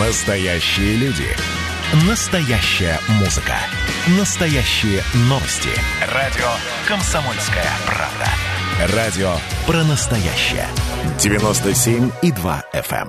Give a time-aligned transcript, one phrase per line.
[0.00, 1.28] Настоящие люди.
[2.08, 3.54] Настоящая музыка.
[4.18, 5.68] Настоящие новости.
[6.12, 6.48] Радио
[6.88, 8.26] «Комсомольская правда».
[8.96, 9.30] Радио
[9.68, 10.66] про настоящее.
[11.20, 13.08] 97,2 FM.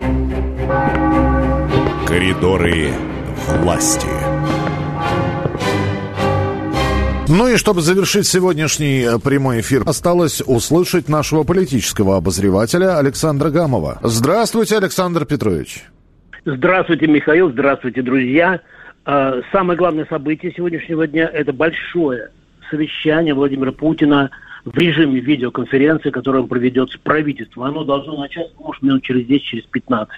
[0.00, 2.06] эм.
[2.06, 2.92] Коридоры
[3.46, 4.08] власти.
[7.28, 14.00] Ну и чтобы завершить сегодняшний э, прямой эфир, осталось услышать нашего политического обозревателя Александра Гамова.
[14.02, 15.84] Здравствуйте, Александр Петрович.
[16.48, 18.60] Здравствуйте, Михаил, здравствуйте, друзья.
[19.04, 22.30] А, Самое главное событие сегодняшнего дня– это большое
[22.70, 24.30] совещание Владимира Путина
[24.64, 27.64] в режиме видеоконференции, которое проведет с правительством.
[27.64, 30.14] Оно должно начаться, может, минут через 10, через 15.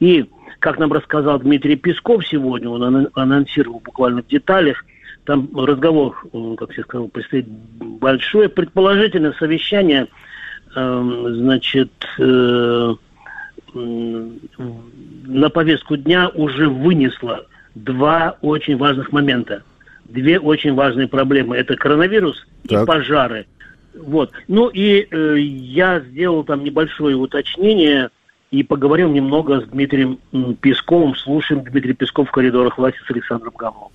[0.00, 0.28] И,
[0.58, 4.84] как нам рассказал Дмитрий Песков сегодня, он анонсировал буквально в деталях,
[5.24, 10.08] там разговор, он, как я сказал, предстоит большое, предположительное совещание,
[10.74, 12.94] эм, значит, э,
[13.74, 19.62] на повестку дня уже вынесло два очень важных момента.
[20.04, 21.56] Две очень важные проблемы.
[21.56, 22.82] Это коронавирус Так.
[22.82, 23.46] и пожары.
[23.94, 24.32] Вот.
[24.48, 28.10] Ну и э, я сделал там небольшое уточнение
[28.50, 30.18] и поговорил немного с Дмитрием
[30.60, 31.14] Песковым.
[31.14, 33.92] Слушаем Дмитрий Песков в коридорах власти с Александром Гамовым.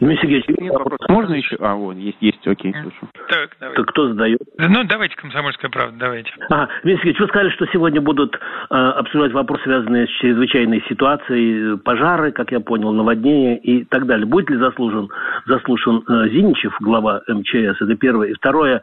[0.00, 1.08] Дмитрий Сергеевич, Нет вопросов.
[1.08, 1.56] Можно еще?
[1.60, 3.10] А, вот, есть, есть, окей, слушаю.
[3.28, 3.82] Так, давайте.
[3.82, 4.40] то кто задает?
[4.56, 6.32] Ну, давайте, комсомольская правда, давайте.
[6.48, 11.76] Ага, Дмитрий Сергеевич, вы сказали, что сегодня будут э, обсуждать вопросы, связанные с чрезвычайной ситуацией,
[11.78, 14.26] пожары, как я понял, наводнения и так далее.
[14.26, 15.10] Будет ли заслужен,
[15.46, 17.82] заслушан э, Зиничев, глава МЧС?
[17.82, 18.28] Это первое.
[18.28, 18.80] И второе,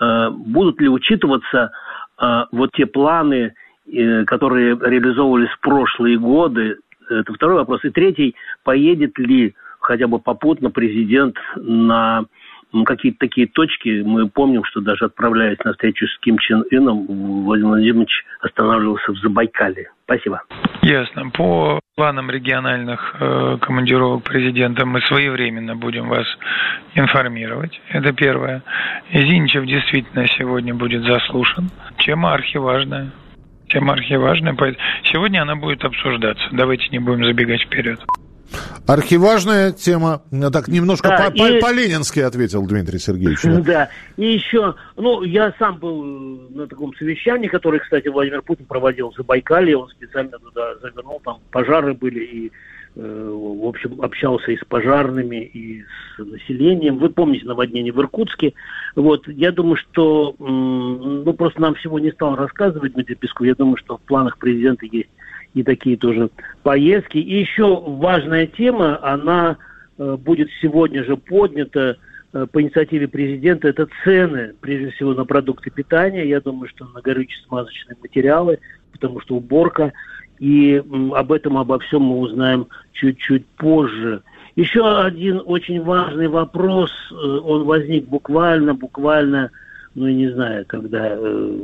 [0.00, 1.72] э, будут ли учитываться
[2.22, 3.54] э, вот те планы,
[3.92, 6.78] э, которые реализовывались в прошлые годы?
[7.08, 7.84] Это второй вопрос.
[7.84, 12.24] И третий, поедет ли хотя бы попутно президент на
[12.84, 14.02] какие-то такие точки.
[14.02, 17.06] Мы помним, что даже отправляясь на встречу с Ким Чен Ыном,
[17.44, 19.90] Владимир Владимирович останавливался в Забайкале.
[20.04, 20.42] Спасибо.
[20.82, 21.30] Ясно.
[21.30, 26.26] По планам региональных э, командировок президента мы своевременно будем вас
[26.94, 27.80] информировать.
[27.90, 28.62] Это первое.
[29.10, 31.70] И Зиничев действительно сегодня будет заслушан.
[31.98, 33.10] Тема архиважная.
[33.68, 34.56] Тема архиважная.
[35.04, 36.48] Сегодня она будет обсуждаться.
[36.50, 38.00] Давайте не будем забегать вперед.
[38.86, 40.22] Архиважная тема.
[40.30, 43.40] Я Так немножко Да, по- и- по-ленински ответил Дмитрий Сергеевич.
[43.64, 43.88] Да.
[44.16, 49.10] И еще, ну, я сам был э, на таком совещании, которое, кстати, Владимир Путин проводил
[49.10, 49.76] в Забайкалье.
[49.76, 52.52] Он специально туда завернул, там пожары были, и,
[52.96, 55.82] э, в общем, общался и с пожарными, и
[56.16, 56.98] с населением.
[56.98, 58.54] Вы помните наводнение в Иркутске.
[58.96, 63.46] Вот, я думаю, что, ну, просто нам всего не стал рассказывать Дмитрий Песков.
[63.46, 65.10] Я думаю, что в планах президента есть
[65.54, 66.30] и такие тоже
[66.62, 67.18] поездки.
[67.18, 69.56] И еще важная тема, она
[69.98, 71.96] э, будет сегодня же поднята
[72.32, 76.28] э, по инициативе президента, это цены, прежде всего, на продукты питания.
[76.28, 78.58] Я думаю, что на горюче-смазочные материалы,
[78.92, 79.92] потому что уборка.
[80.38, 84.22] И об этом, обо всем мы узнаем чуть-чуть позже.
[84.56, 89.50] Еще один очень важный вопрос, э, он возник буквально, буквально,
[89.94, 91.58] ну, я не знаю, когда, э,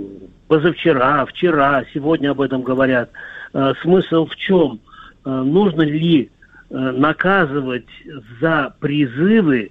[0.48, 3.10] позавчера, вчера, сегодня об этом говорят.
[3.53, 4.81] Э, Смысл в чем?
[5.25, 6.31] Э, Нужно ли
[6.69, 7.87] э, наказывать
[8.41, 9.70] за призывы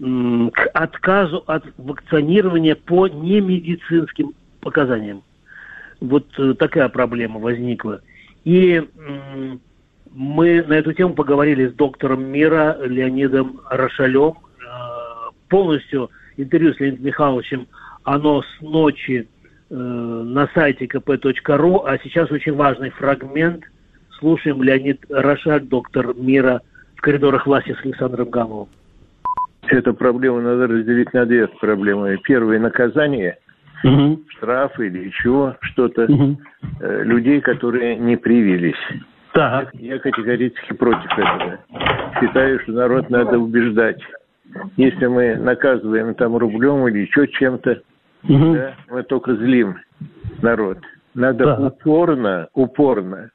[0.00, 5.22] м, к отказу от вакцинирования по немедицинским показаниям?
[6.00, 8.00] Вот э, такая проблема возникла.
[8.42, 9.60] И м,
[10.12, 14.34] мы на эту тему поговорили с доктором мира Леонидом Рошалем.
[14.58, 17.68] Э, Полностью интервью с Леонидом Михайловичем,
[18.04, 19.26] оно с ночи
[19.70, 23.64] э, на сайте kp.ru, а сейчас очень важный фрагмент.
[24.18, 26.60] Слушаем Леонид Рошаль, доктор мира
[26.96, 28.68] в коридорах власти с Александром Гамовым.
[29.68, 32.18] Эту проблему надо разделить на две проблемы.
[32.22, 33.38] Первое– наказание,
[34.28, 38.76] штраф или еще что-то э, людей, которые не привились.
[39.32, 39.74] Так.
[39.74, 41.58] Я категорически против этого.
[42.20, 44.00] Считаю, что народ надо убеждать.
[44.76, 47.82] Если мы наказываем там рублем или еще чем-то,
[48.28, 49.78] да, мы только злим
[50.42, 50.78] народ.
[51.14, 51.56] Надо Да.
[51.58, 53.30] упорно, упорно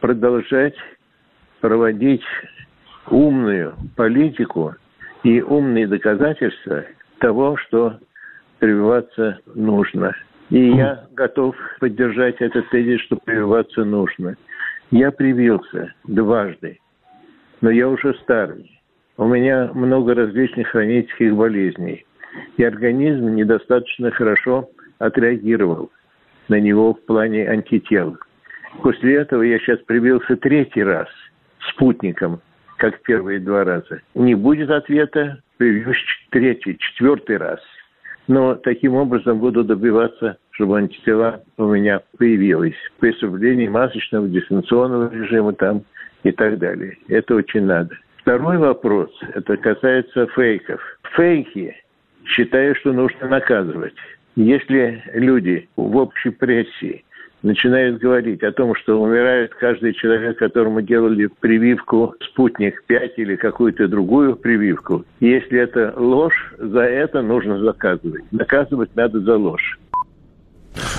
[0.00, 0.76] продолжать
[1.60, 2.22] проводить
[3.10, 4.74] умную политику
[5.22, 6.84] и умные доказательства
[7.18, 7.98] того, что
[8.58, 10.14] прививаться нужно.
[10.50, 14.36] И я готов поддержать этот тезис, что прививаться нужно.
[14.90, 16.78] Я привился дважды,
[17.60, 18.70] но я уже старый.
[19.16, 22.06] У меня много различных хронических болезней.
[22.56, 25.90] И организм недостаточно хорошо отреагировал
[26.48, 28.16] на него в плане антител.
[28.82, 31.08] После этого я сейчас привился третий раз
[31.70, 32.40] спутником,
[32.76, 34.00] как первые два раза.
[34.14, 37.60] Не будет ответа, привьюсь третий, четвертый раз.
[38.28, 45.52] Но таким образом буду добиваться, чтобы антитела у меня появились при соблюдении масочного дистанционного режима
[45.52, 45.84] там
[46.24, 46.98] и так далее.
[47.08, 47.96] Это очень надо.
[48.18, 50.80] Второй вопрос, это касается фейков.
[51.14, 51.76] Фейки
[52.26, 53.94] считаю, что нужно наказывать.
[54.36, 57.02] Если люди в общей прессе
[57.42, 64.36] начинают говорить о том, что умирает каждый человек, которому делали прививку «Спутник-5» или какую-то другую
[64.36, 65.04] прививку.
[65.20, 68.24] Если это ложь, за это нужно заказывать.
[68.32, 69.78] Наказывать надо за ложь.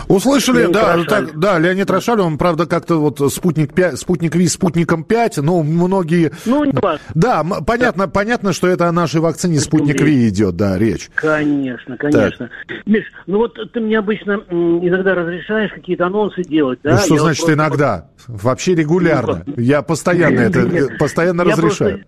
[0.07, 4.47] Услышали, Леонид да, так, да, Леонид Рошаль, он, правда, как-то вот спутник 5, спутник Ви
[4.47, 6.31] спутником 5, но многие...
[6.45, 6.99] Ну, не важно.
[7.15, 8.11] Да, понятно, да.
[8.11, 11.09] понятно, что это о нашей вакцине спутник Ви идет, да, речь.
[11.15, 12.49] Конечно, конечно.
[12.67, 12.77] Так.
[12.85, 16.91] Миш, ну вот ты мне обычно иногда разрешаешь какие-то анонсы делать, да?
[16.91, 17.53] Ну, что Я значит вот просто...
[17.53, 18.09] иногда?
[18.27, 19.43] Вообще регулярно.
[19.45, 22.05] Ну, Я постоянно это, постоянно разрешаю.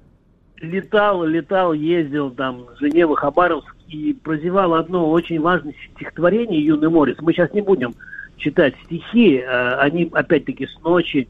[0.58, 7.18] Летал, летал, ездил там, Женева, Хабаровск, и прозевала одно очень важное стихотворение «Юный Морец».
[7.20, 7.96] Мы сейчас не будем
[8.38, 11.28] читать стихи, э, они опять-таки с ночи,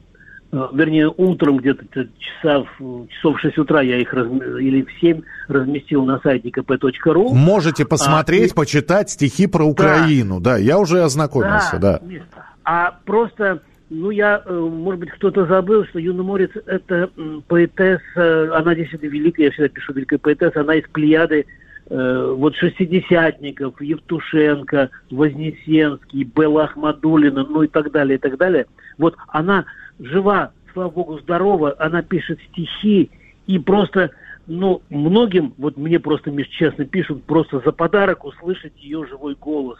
[0.51, 1.85] э, вернее, утром где-то
[2.19, 2.67] часов,
[3.09, 4.37] часов в 6 утра я их разм...
[4.37, 7.29] или в 7 разместил на сайте kp.ru.
[7.33, 10.39] Можете посмотреть, а, почитать стихи про Украину.
[10.39, 11.99] Да, да я уже ознакомился, да.
[11.99, 12.19] да.
[12.65, 17.09] А просто, ну, я, э, может быть, кто-то забыл, что Юный Морец– это
[17.47, 21.45] поэтесса, она действительно великая, я всегда пишу великая поэтесса, она из Плеяды
[21.89, 28.67] вот шестидесятников, Евтушенко, Вознесенский, Белла Ахмадулина, ну и так далее, и так далее.
[28.97, 29.65] Вот она
[29.99, 33.09] жива, слава богу, здорова, она пишет стихи,
[33.47, 34.11] и просто,
[34.45, 39.79] ну, многим, вот мне просто, честно, пишут просто за подарок услышать ее живой голос.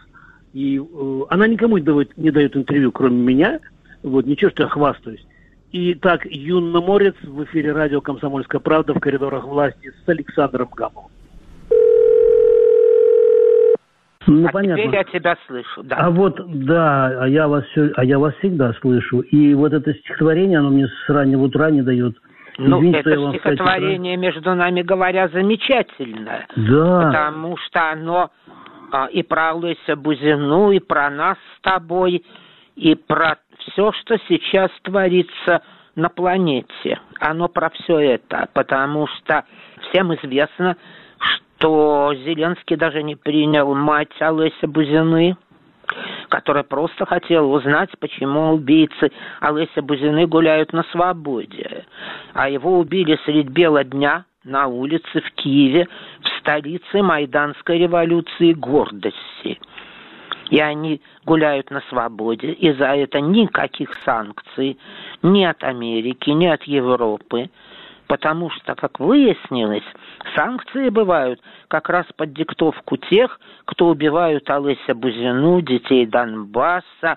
[0.54, 3.60] И э, она никому не дает, не дает интервью, кроме меня,
[4.02, 5.24] вот, ничего, что я хвастаюсь.
[5.72, 11.12] И так, Юнна Морец в эфире радио «Комсомольская правда» в коридорах власти с Александром Гамовым.
[14.28, 14.84] Ну, а понятно.
[14.84, 15.96] теперь я тебя слышу, да.
[15.98, 19.22] А вот, да, а я вас все, а я вас всегда слышу.
[19.22, 22.16] И вот это стихотворение, оно мне с раннего утра не дает.
[22.58, 26.48] Ну, Извините, это стихотворение, сказать, между нами говоря, замечательное.
[26.58, 27.08] Да.
[27.08, 28.32] Потому что оно
[28.92, 32.26] а, и про Лыся Бузину, и про нас с тобой,
[32.76, 35.62] и про все, что сейчас творится
[35.96, 37.00] на планете.
[37.20, 39.46] Оно про все это, потому что
[39.90, 40.76] всем известно,
[41.60, 45.36] то Зеленский даже не принял мать Олеся Бузины,
[46.30, 49.12] которая просто хотела узнать, почему убийцы
[49.42, 51.86] Олеся Бузины гуляют на свободе.
[52.34, 55.88] А его убили средь бела дня на улице в Киеве,
[56.22, 59.60] в столице Майданской революции гордости.
[60.50, 64.80] И они гуляют на свободе, и за это никаких санкций
[65.22, 67.50] ни от Америки, ни от Европы
[68.10, 69.84] потому что, как выяснилось,
[70.36, 77.16] санкции бывают как раз под диктовку тех, кто убивают Алыся Бузину, детей Донбасса,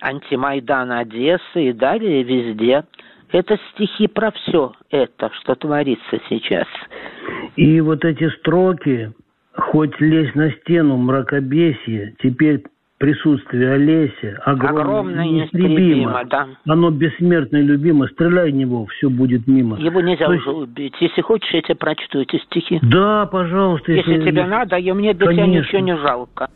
[0.00, 2.84] антимайдан Одессы и далее везде.
[3.32, 6.66] Это стихи про все это, что творится сейчас.
[7.56, 9.12] И вот эти строки,
[9.54, 12.62] хоть лезь на стену мракобесие, теперь
[13.00, 16.22] присутствие Олеся огромное, огромное неистребимо.
[16.26, 16.46] Да.
[16.66, 18.06] Оно бессмертно и любимо.
[18.08, 19.80] Стреляй в него, все будет мимо.
[19.80, 20.92] Его нельзя То уже убить.
[21.00, 22.78] Если хочешь, я тебе прочту эти стихи.
[22.82, 23.90] Да, пожалуйста.
[23.90, 25.46] Если, если тебе надо, я, мне для Конечно.
[25.46, 26.50] тебя ничего не жалко.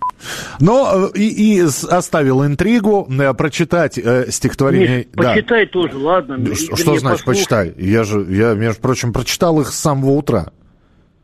[0.60, 4.98] Но э, и, и оставил интригу э, прочитать э, стихотворение.
[4.98, 5.32] Нет, да.
[5.32, 6.54] Почитай тоже, ладно.
[6.54, 7.26] Что, что значит послушай.
[7.26, 7.74] почитай?
[7.78, 10.48] Я же, я, между прочим, прочитал их с самого утра.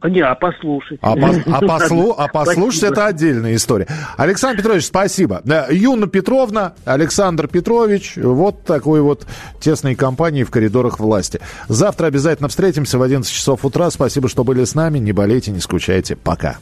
[0.05, 0.99] Не, а послушать.
[1.03, 3.87] А, по, а, послу, а послушать это отдельная история.
[4.17, 5.43] Александр Петрович, спасибо.
[5.71, 9.27] Юна Петровна, Александр Петрович, вот такой вот
[9.61, 11.41] тесной компании в коридорах власти.
[11.69, 13.91] Завтра обязательно встретимся в 11 часов утра.
[13.91, 14.99] Спасибо, что были с нами.
[14.99, 16.17] Не болейте, не скучайте.
[16.17, 16.59] Пока.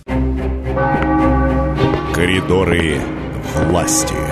[2.14, 3.00] Коридоры
[3.54, 4.27] власти.